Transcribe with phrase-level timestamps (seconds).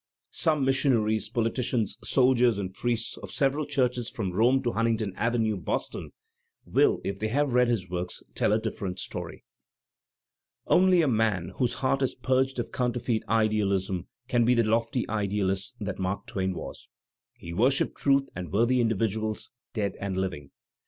[0.31, 6.09] Some missionaries, politicians, soldiers, and priests of several churches from Rome to Huntington Avenue, Boston,
[6.65, 9.43] will, if they have read his works, tell a different story.
[10.65, 15.75] Only a man whose heart is purged of counterfeit idealism can be the lofty idealist
[15.79, 16.89] that Mark Twain was.
[17.37, 20.49] He wor shipped truth and worthy individuals dead and living.